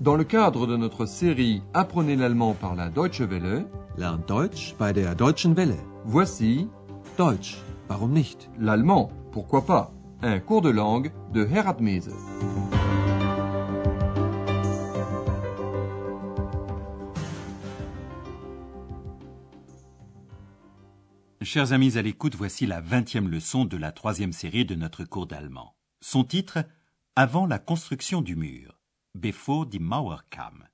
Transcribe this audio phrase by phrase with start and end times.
[0.00, 3.66] Dans le cadre de notre série Apprenez l'allemand par la Deutsche Welle,
[3.98, 5.76] Lernt Deutsch bei der Deutschen Welle.
[6.06, 6.68] voici
[7.18, 7.58] Deutsch,
[7.90, 8.48] warum nicht?
[8.58, 9.92] l'allemand, pourquoi pas,
[10.22, 12.14] un cours de langue de Herat Mese.
[21.42, 25.26] Chers amis à l'écoute, voici la vingtième leçon de la troisième série de notre cours
[25.26, 25.74] d'allemand.
[26.00, 26.64] Son titre
[27.16, 28.79] Avant la construction du mur.
[29.14, 30.68] Bevor die Mauer kam.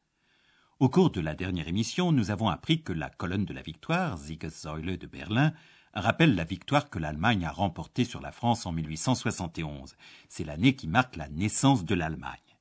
[0.78, 4.18] Au cours de la dernière émission, nous avons appris que la colonne de la victoire,
[4.18, 5.54] Siegessäule de Berlin,
[5.94, 9.96] rappelle la victoire que l'Allemagne a remportée sur la France en 1871.
[10.28, 12.58] C'est l'année qui marque la naissance de l'Allemagne.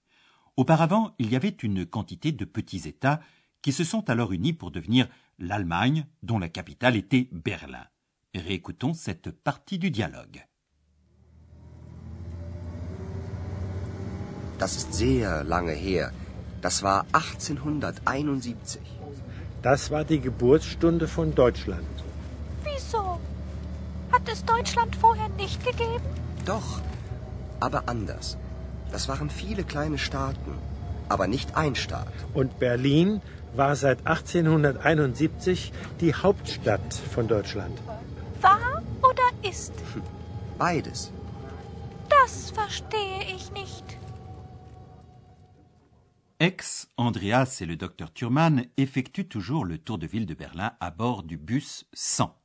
[0.55, 3.19] Auparavant, il y avait une quantité de petits États
[3.61, 7.85] qui se sont alors unis pour devenir l'Allemagne, dont la capitale était Berlin.
[8.33, 10.45] Réécoutons cette partie du dialogue.
[14.57, 16.11] Das ist sehr lange her.
[16.61, 18.81] Das war 1871.
[19.61, 21.87] Das war die Geburtsstunde von Deutschland.
[22.63, 23.19] Wieso?
[24.11, 26.05] Hat es Deutschland vorher nicht gegeben?
[26.45, 26.81] Doch,
[27.59, 28.37] aber anders.
[28.91, 30.53] Das waren viele kleine Staaten,
[31.09, 32.13] aber nicht ein Staat.
[32.33, 33.21] Und Berlin
[33.55, 37.77] war seit 1871 die Hauptstadt von Deutschland.
[38.41, 39.73] War oder ist?
[40.57, 41.11] Beides.
[42.09, 43.97] Das verstehe ich nicht.
[46.41, 50.91] Ex, Andreas et le docteur Thurman effectuent toujours le tour de ville de Berlin à
[50.91, 52.37] bord du bus 100.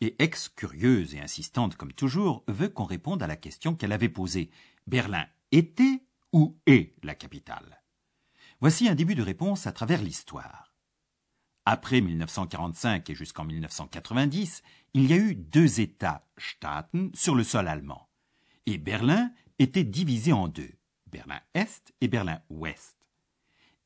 [0.00, 4.08] Et Ex, curieuse et insistante comme toujours, veut qu'on réponde à la question qu'elle avait
[4.08, 4.50] posée.
[4.86, 7.82] Berlin était ou est la capitale?
[8.60, 10.72] Voici un début de réponse à travers l'histoire.
[11.66, 14.62] Après 1945 et jusqu'en 1990,
[14.94, 18.08] il y a eu deux États, Staaten, sur le sol allemand.
[18.64, 20.72] Et Berlin était divisé en deux,
[21.08, 22.97] Berlin-Est et Berlin-Ouest.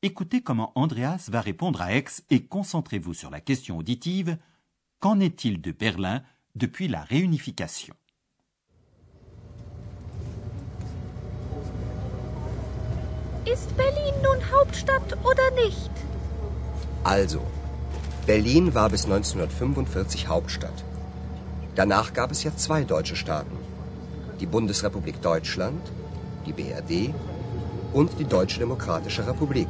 [0.05, 4.37] Écoutez comment Andreas va répondre à Aix et concentrez-vous sur la question auditive
[4.99, 6.21] Qu'en est-il de Berlin
[6.55, 7.95] depuis la réunification?
[13.45, 15.91] Ist Berlin nun Hauptstadt oder nicht?
[17.05, 17.39] Also,
[18.27, 20.83] Berlin war bis 1945 Hauptstadt.
[21.75, 23.55] Danach gab es ja zwei deutsche Staaten.
[24.41, 25.93] Die Bundesrepublik Deutschland,
[26.45, 27.13] die BRD,
[27.93, 29.69] und die Deutsche Demokratische Republik,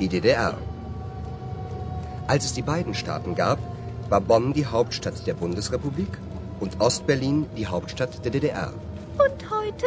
[0.00, 0.56] die DDR.
[2.26, 3.58] Als es die beiden Staaten gab,
[4.08, 6.08] war Bonn die Hauptstadt der Bundesrepublik
[6.58, 8.72] und Ostberlin die Hauptstadt der DDR.
[9.18, 9.86] Und heute?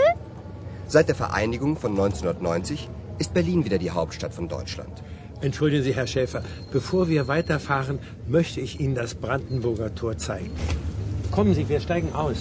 [0.88, 5.03] Seit der Vereinigung von 1990 ist Berlin wieder die Hauptstadt von Deutschland.
[5.41, 10.51] Entschuldigen Sie, Herr Schäfer, bevor wir weiterfahren, möchte ich Ihnen das Brandenburger Tor zeigen.
[11.31, 12.38] Kommen Sie, wir steigen aus.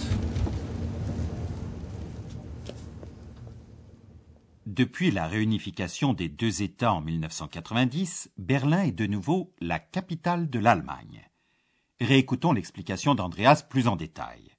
[4.72, 10.58] Depuis la réunification des deux États en 1990, Berlin est de nouveau la capitale de
[10.58, 11.28] l'Allemagne.
[12.00, 14.50] Réécoutons l'explication d'Andreas plus en détail.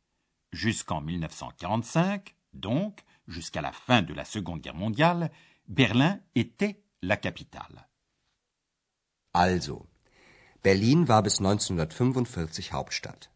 [0.51, 5.31] Jusqu'en 1945, donc, jusqu'à la fin de la Seconde Guerre mondiale,
[5.68, 7.88] Berlin était la capitale.
[9.34, 9.88] Also,
[10.63, 13.31] Berlin war bis 1945 Hauptstadt.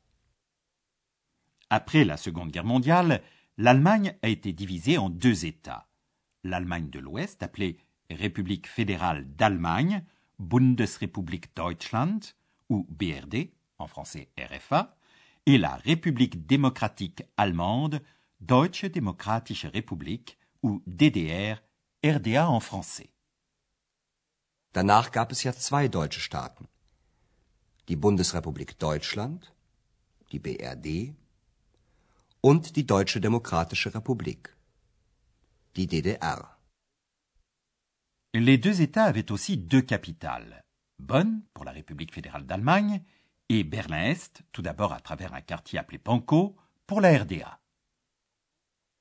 [1.72, 3.24] Après la Seconde Guerre mondiale,
[3.58, 5.87] l'Allemagne a été divisée en deux États.
[6.44, 7.78] L'Allemagne de l'Ouest, appelée
[8.10, 10.04] République fédérale d'Allemagne,
[10.40, 12.20] Bundesrepublik Deutschland,
[12.70, 14.96] ou BRD, en français RFA,
[15.46, 18.02] et la République démocratique allemande,
[18.40, 21.62] Deutsche Demokratische Republik, ou DDR,
[22.04, 23.10] RDA en français.
[24.74, 26.68] Danach gab es ja zwei deutsche Staaten.
[27.88, 29.54] Die Bundesrepublik Deutschland,
[30.32, 31.16] die BRD
[32.42, 34.57] und die Deutsche Demokratische Republik,
[35.78, 36.58] die DDR.
[38.34, 40.66] Les deux États avaient aussi deux capitales,
[40.98, 43.04] Bonn pour la République fédérale d'Allemagne
[43.50, 46.56] et Berlin-Est, tout d'abord à travers un quartier appelé Pankow,
[46.88, 47.60] pour la RDA.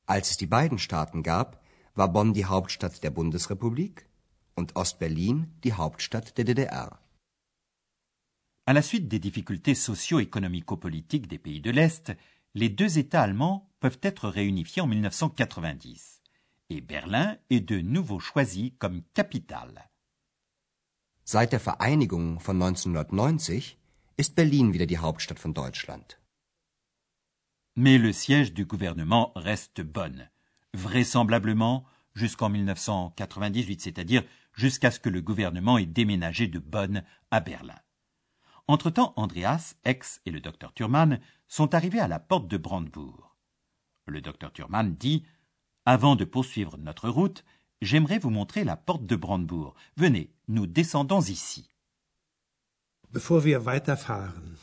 [0.06, 1.62] Als es die beiden Staaten gab,
[1.94, 4.06] war Bonn die Hauptstadt der Bundesrepublik
[4.54, 7.00] und Ostberlin die Hauptstadt der DDR.
[8.66, 12.14] À la suite des difficultés socio-économico-politiques des pays de l'Est,
[12.52, 16.16] les deux États allemands peuvent être réunifiés en 1990
[16.68, 19.90] et Berlin est de nouveau choisi comme capitale.
[21.24, 23.78] Seit der Vereinigung von 1990
[24.16, 26.20] ist Berlin wieder die Hauptstadt von Deutschland.
[27.74, 30.30] Mais le siège du gouvernement reste Bonn,
[30.72, 31.84] vraisemblablement
[32.14, 34.24] jusqu'en 1998, c'est-à-dire
[34.54, 37.78] jusqu'à ce que le gouvernement ait déménagé de Bonn à Berlin.
[38.68, 43.36] Entre-temps, Andreas, Ex et le docteur Thurman sont arrivés à la porte de Brandebourg.
[44.06, 45.24] Le docteur Thurman dit
[45.88, 47.44] Avant de poursuivre notre route,
[47.80, 49.76] j'aimerais vous montrer la porte de Brandebourg.
[49.96, 51.70] Venez, nous descendons ici.
[53.12, 54.58] Bevor wir weiterfahren,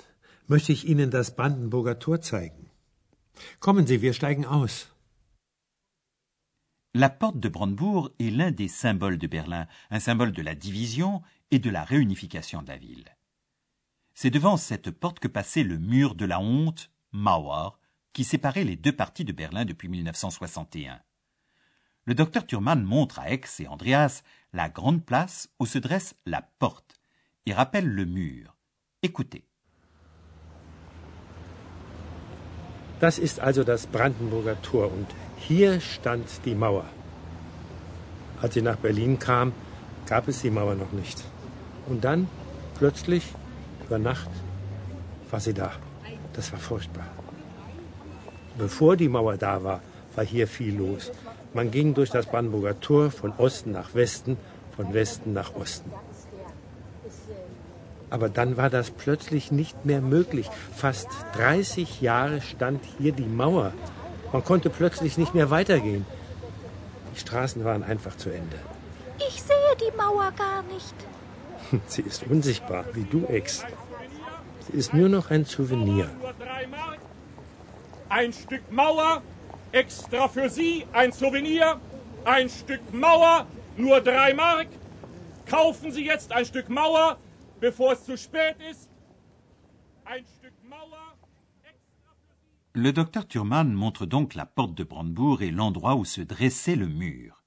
[0.50, 2.70] möchte ich Ihnen das Brandenburger Tor zeigen.
[3.62, 4.94] Kommen Sie, wir steigen aus.
[6.94, 11.22] La porte de Brandebourg est l'un des symboles de Berlin, un symbole de la division
[11.52, 13.16] et de la réunification de la ville.
[14.14, 17.80] C'est devant cette porte que passait le mur de la honte, Mauer,
[18.12, 21.00] qui séparait les deux parties de Berlin depuis 1961.
[22.06, 26.42] Le docteur Thurman montre à Aix et Andreas la grande place où se dresse la
[26.60, 26.96] porte
[27.46, 28.58] et rappelle le mur.
[29.02, 29.46] Écoutez.
[33.00, 35.08] Das ist also das Brandenburger Tor und
[35.38, 36.86] hier stand die Mauer.
[38.42, 39.54] Als ich nach Berlin kam,
[40.06, 41.24] gab es die Mauer noch nicht.
[41.88, 42.28] Und dann,
[42.78, 43.24] plötzlich,
[43.86, 44.30] über Nacht,
[45.32, 45.72] war sie da.
[46.34, 47.08] Das war furchtbar.
[48.58, 49.82] Bevor die Mauer da war,
[50.16, 51.12] war hier viel los.
[51.54, 54.38] Man ging durch das Brandenburger Tor von Osten nach Westen,
[54.76, 55.92] von Westen nach Osten.
[58.10, 60.50] Aber dann war das plötzlich nicht mehr möglich.
[60.76, 63.74] Fast 30 Jahre stand hier die Mauer.
[64.32, 66.06] Man konnte plötzlich nicht mehr weitergehen.
[67.14, 68.58] Die Straßen waren einfach zu Ende.
[69.18, 70.96] Ich sehe die Mauer gar nicht.
[71.88, 73.64] Sie ist unsichtbar, wie du, Ex.
[74.68, 76.10] Sie ist nur noch ein Souvenir.
[78.10, 79.22] Ein Stück Mauer,
[79.74, 81.82] extra für Sie, ein Souvenir.
[82.26, 84.70] Ein Stück Mauer, nur drei Mark.
[85.46, 87.20] Kaufen Sie jetzt ein Stück Mauer,
[87.60, 88.90] bevor es zu spät ist.
[90.06, 91.18] Ein Stück Mauer.
[92.76, 96.88] Le docteur Thurman montre donc la porte de Brandebourg et l'endroit où se dressait le
[96.88, 97.44] mur.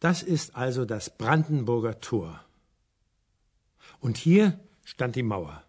[0.00, 2.40] Das ist also das Brandenburger Tor.
[4.00, 5.62] Und hier stand die Mauer.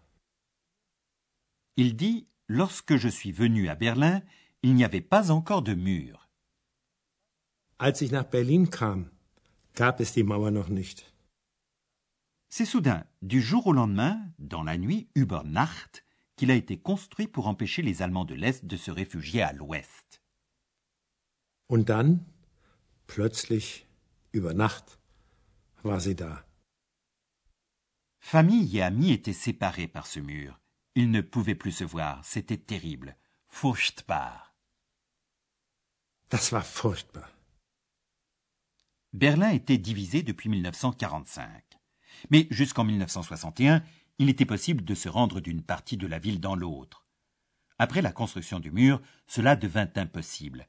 [1.76, 4.20] Il dit Lorsque je suis venu à Berlin,
[4.62, 6.28] il n'y avait pas encore de mur.
[7.78, 9.10] Als ich nach Berlin kam,
[9.74, 11.12] gab es die Mauer noch nicht.
[12.48, 16.04] C'est soudain, du jour au lendemain, dans la nuit, über Nacht,
[16.36, 20.20] qu'il a été construit pour empêcher les Allemands de l'Est de se réfugier à l'Ouest.
[21.68, 22.20] Und dann,
[23.06, 23.86] plötzlich,
[24.32, 24.98] über Nacht,
[25.82, 26.44] war sie da.
[28.20, 30.60] Famille et amis étaient séparés par ce mur.
[30.94, 32.24] Ils ne pouvaient plus se voir.
[32.24, 33.16] C'était terrible.
[33.48, 34.51] Furchtbar.
[36.32, 36.64] Das war.
[39.12, 41.62] Berlin était divisé depuis 1945.
[42.30, 43.82] Mais jusqu'en 1961,
[44.16, 47.06] il était possible de se rendre d'une partie de la ville dans l'autre.
[47.78, 50.66] Après la construction du mur, cela devint impossible.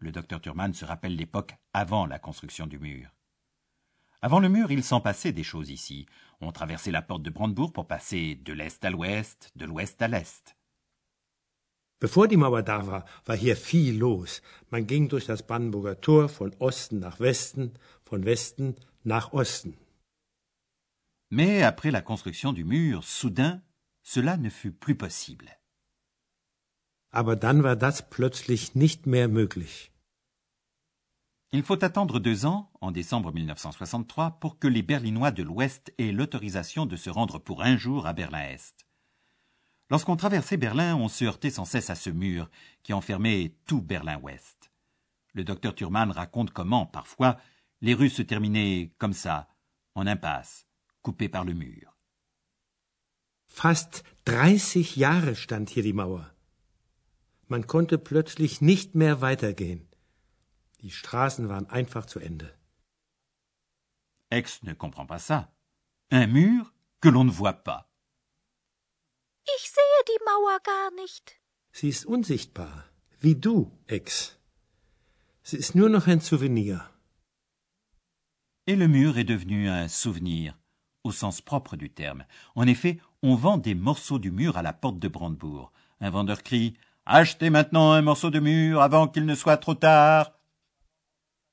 [0.00, 3.08] Le docteur Thurman se rappelle l'époque avant la construction du mur.
[4.20, 6.04] Avant le mur, il s'en passait des choses ici.
[6.42, 10.08] On traversait la porte de Brandebourg pour passer de l'est à l'ouest, de l'ouest à
[10.08, 10.58] l'est.
[11.98, 14.42] Bevor die Mauer da war, war hier viel los.
[14.70, 17.72] Man ging durch das Brandenburger Tor von Osten nach Westen,
[18.04, 19.78] von Westen nach Osten.
[21.30, 23.62] Mais après la construction du mur, soudain,
[24.02, 25.50] cela ne fut plus possible.
[27.10, 29.90] Aber dann war das plötzlich nicht mehr möglich.
[31.52, 36.12] Il faut attendre deux ans, en décembre 1963, pour que les Berlinois de l'Ouest aient
[36.12, 38.85] l'autorisation de se rendre pour un jour à Berlin-Est.
[39.88, 42.50] Lorsqu'on traversait Berlin, on se heurtait sans cesse à ce mur
[42.82, 44.72] qui enfermait tout Berlin-Ouest.
[45.32, 47.38] Le docteur Thurman raconte comment, parfois,
[47.80, 49.48] les rues se terminaient comme ça,
[49.94, 50.66] en impasse,
[51.02, 51.96] coupées par le mur.
[53.46, 56.34] Fast 30 Jahre stand hier die Mauer.
[57.48, 59.88] Man konnte plötzlich nicht mehr weitergehen.
[60.80, 62.52] Die Straßen waren einfach zu Ende.
[64.30, 65.54] Aix ne comprend pas ça.
[66.10, 67.85] Un mur que l'on ne voit pas.
[69.54, 71.40] Ich sehe die Mauer gar nicht.
[71.72, 72.84] Sie ist unsichtbar,
[73.20, 74.36] wie du, Ex.
[75.42, 76.90] Sie ist nur noch ein Souvenir.
[78.66, 80.58] Et le mur est devenu un souvenir,
[81.04, 82.24] au sens propre du terme.
[82.56, 85.72] En effet, on vend des morceaux du mur à la porte de Brandebourg.
[86.00, 86.74] Un vendeur crie
[87.08, 90.32] Achetez maintenant un morceau de mur avant qu'il ne soit trop tard.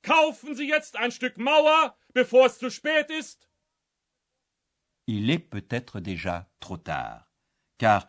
[0.01, 3.47] Kaufen Sie jetzt ein Stück Mauer, bevor es zu spät ist.
[5.05, 7.27] Il est peut-être déjà trop tard,
[7.83, 8.07] car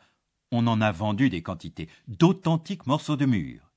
[0.53, 3.73] on en a vendu des quantités, d'authentiques morceaux de mur.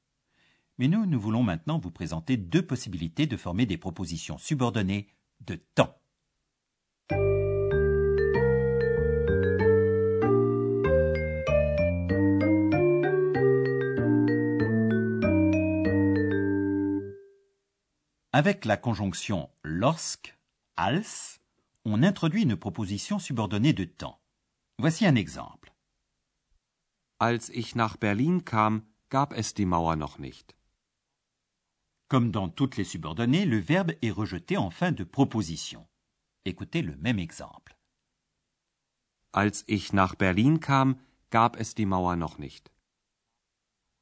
[0.78, 5.08] Mais nous, nous voulons maintenant vous présenter deux possibilités de former des propositions subordonnées
[5.42, 5.98] de temps.
[18.34, 20.38] Avec la conjonction lorsque,
[20.76, 21.40] als,
[21.86, 24.20] on introduit une proposition subordonnée de temps.
[24.78, 25.67] Voici un exemple.
[27.20, 30.56] Als ich nach Berlin kam, gab es die Mauer noch nicht.
[32.10, 35.88] Comme dans toutes les subordonnées, le verbe est rejeté en fin de proposition.
[36.46, 37.76] Écoutez le même exemple.
[39.34, 41.00] Als ich nach Berlin kam,
[41.32, 42.72] gab es die Mauer noch nicht.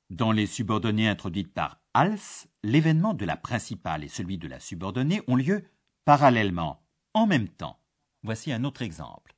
[0.10, 5.22] Dans les subordonnées introduites par als, l'événement de la principale et celui de la subordonnée
[5.28, 5.64] ont lieu
[6.04, 7.80] parallèlement, en même temps.
[8.22, 9.34] Voici un autre exemple.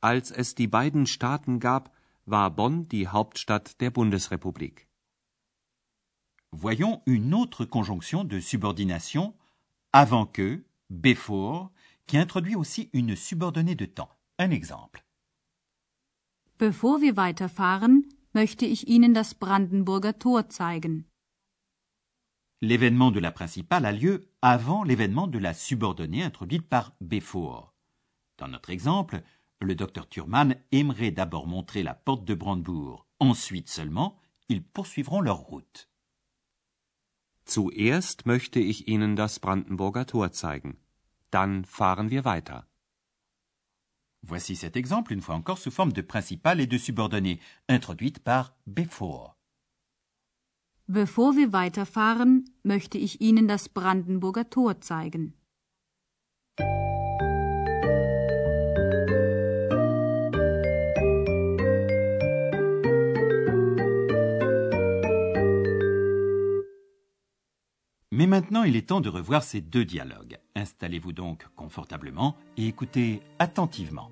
[0.00, 1.93] Als es die beiden Staaten gab,
[2.26, 4.88] war Bonn die Hauptstadt der Bundesrepublik.
[6.52, 9.34] Voyons une autre conjonction de subordination
[9.92, 11.70] avant que, before,
[12.06, 14.10] qui introduit aussi une subordonnée de temps.
[14.38, 15.04] Un exemple.
[16.58, 21.04] Bevor wir weiterfahren, möchte ich Ihnen das Brandenburger Tor zeigen.
[22.60, 27.74] L'événement de la principale a lieu avant l'événement de la subordonnée introduite par before.
[28.38, 29.22] Dans notre exemple,
[29.60, 33.06] le docteur Thurman aimerait d'abord montrer la porte de Brandebourg.
[33.18, 34.18] Ensuite seulement,
[34.48, 35.88] ils poursuivront leur route.
[37.46, 40.78] Zuerst möchte ich Ihnen das Brandenburger Tor zeigen.
[41.30, 42.66] Dann fahren wir weiter.
[44.22, 48.54] Voici cet exemple une fois encore sous forme de principale et de subordonnée, introduite par
[48.64, 49.34] before.
[50.86, 55.34] Bevor wir weiterfahren, möchte ich Ihnen das Brandenburger Tor zeigen.
[68.16, 70.38] Mais maintenant, il est temps de revoir ces deux dialogues.
[70.54, 74.08] Installez-vous donc confortablement et écoutez attentivement.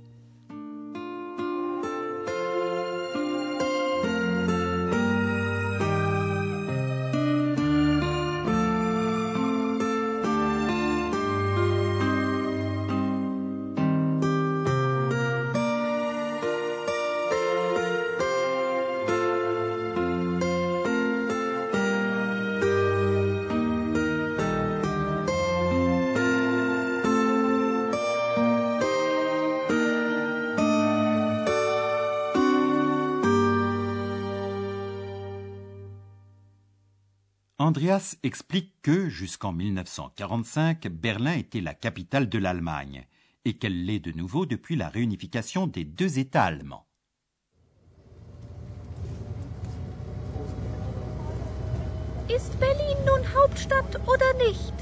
[37.63, 43.07] Andreas explique que, jusqu'en 1945, Berlin était la capitale de l'Allemagne
[43.45, 46.87] et qu'elle l'est de nouveau depuis la réunification des deux États allemands.
[52.29, 54.75] Ist Berlin nun Hauptstadt oder nicht?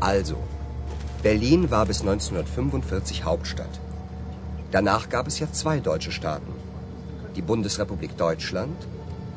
[0.00, 0.36] Also,
[1.22, 3.80] Berlin war bis 1945 Hauptstadt.
[4.70, 6.54] Danach gab es ja zwei deutsche Staaten.
[7.34, 8.76] Die Bundesrepublik Deutschland,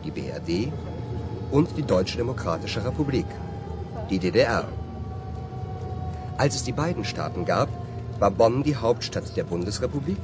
[0.06, 0.72] die BRD
[1.52, 3.26] und die Deutsche Demokratische Republik,
[4.10, 4.68] die DDR.
[6.38, 7.70] Als es die beiden Staaten gab,
[8.20, 10.20] war Bonn die Hauptstadt der Bundesrepublik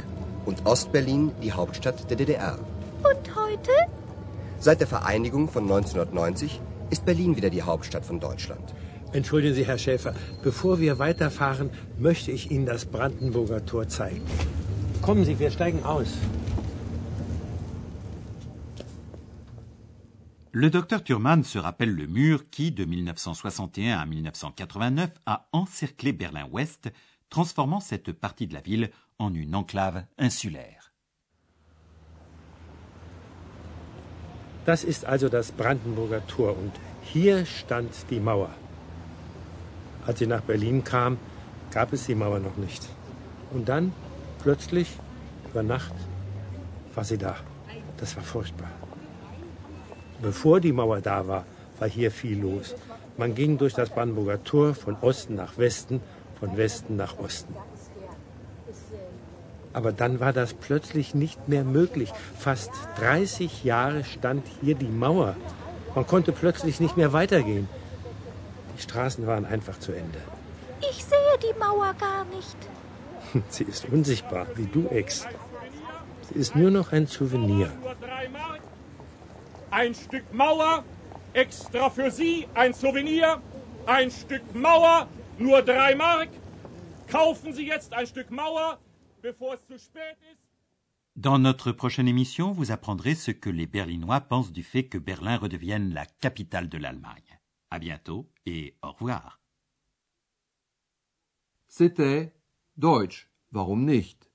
[0.45, 2.57] und Ostberlin die Hauptstadt der DDR.
[3.03, 3.71] Und heute?
[4.59, 8.73] Seit der Vereinigung von 1990 ist Berlin wieder die Hauptstadt von Deutschland.
[9.11, 10.13] Entschuldigen Sie, Herr Schäfer,
[10.43, 14.21] bevor wir weiterfahren, möchte ich Ihnen das Brandenburger Tor zeigen.
[15.01, 16.07] Kommen Sie, wir steigen aus.
[20.57, 26.93] Le docteur Thurman se rappelle le mur qui, de 1961 à 1989, a encerclé Berlin-Ouest,
[27.29, 30.93] transformant cette partie de la ville en une enclave insulaire.
[34.65, 36.71] Das ist also das Brandenburger Tor und
[37.03, 38.51] hier stand die Mauer.
[40.07, 41.17] Als sie nach Berlin kam,
[41.71, 42.87] gab es die Mauer noch nicht.
[43.51, 43.91] Und dann,
[44.39, 44.87] plötzlich,
[45.51, 45.95] über Nacht,
[46.93, 47.35] war sie da.
[47.97, 48.71] Das war furchtbar.
[50.21, 51.45] Bevor die Mauer da war,
[51.79, 52.75] war hier viel los.
[53.17, 56.01] Man ging durch das Brandenburger Tor von Osten nach Westen,
[56.39, 57.55] von Westen nach Osten.
[59.73, 62.11] Aber dann war das plötzlich nicht mehr möglich.
[62.37, 65.35] Fast 30 Jahre stand hier die Mauer.
[65.95, 67.67] Man konnte plötzlich nicht mehr weitergehen.
[68.77, 70.19] Die Straßen waren einfach zu Ende.
[70.79, 72.57] Ich sehe die Mauer gar nicht.
[73.49, 75.25] Sie ist unsichtbar, wie du, Ex.
[76.29, 77.71] Sie ist nur noch ein Souvenir.
[79.81, 80.85] Ein Stück Mauer,
[81.33, 83.41] extra für Sie, ein Souvenir.
[83.85, 86.29] Ein Stück Mauer, nur drei Mark.
[87.11, 88.79] Kaufen Sie jetzt ein Stück Mauer,
[89.21, 90.39] bevor es zu spät ist.
[91.17, 95.35] Dans notre prochaine émission, vous apprendrez ce que les Berlinois pensent du fait que Berlin
[95.35, 97.37] redevienne la capitale de l'Allemagne.
[97.69, 99.41] À bientôt et au revoir.
[101.67, 102.31] C'était
[102.77, 104.31] Deutsch, warum nicht?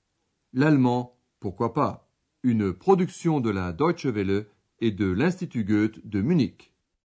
[0.52, 2.10] L'allemand, pourquoi pas?
[2.42, 4.44] Une production de la Deutsche Welle
[4.80, 6.69] et de l'Institut Goethe de Munich.